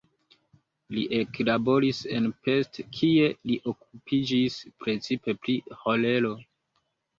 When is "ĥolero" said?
5.85-6.37